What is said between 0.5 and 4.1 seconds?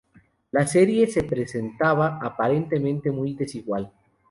serie se presentaba aparentemente muy desigual.